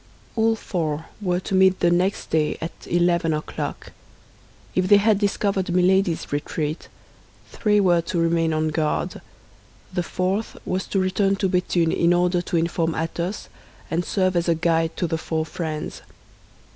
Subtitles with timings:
[0.35, 3.91] All four were to meet the next day at eleven o'clock.
[4.73, 6.87] If they had discovered Milady's retreat,
[7.51, 9.21] three were to remain on guard;
[9.93, 13.47] the fourth was to return to Béthune in order to inform Athos
[13.91, 16.01] and serve as a guide to the four friends.